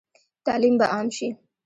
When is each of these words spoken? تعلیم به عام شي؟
تعلیم 0.45 0.75
به 0.79 0.85
عام 0.93 1.07
شي؟ 1.15 1.27